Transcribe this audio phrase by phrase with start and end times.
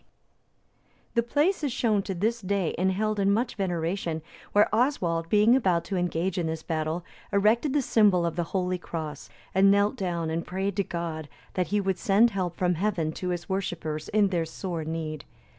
[0.01, 0.07] D.]
[1.13, 5.55] The place is shown to this day, and held in much veneration, where Oswald, being
[5.55, 9.95] about to engage in this battle, erected the symbol of the Holy Cross, and knelt
[9.97, 14.09] down and prayed to God that he would send help from Heaven to his worshippers
[14.09, 15.23] in their sore need.